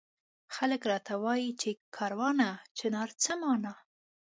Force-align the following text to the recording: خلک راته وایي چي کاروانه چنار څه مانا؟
خلک 0.55 0.81
راته 0.91 1.13
وایي 1.23 1.51
چي 1.61 1.69
کاروانه 1.95 2.47
چنار 2.77 3.09
څه 3.23 3.31
مانا؟ 3.41 3.73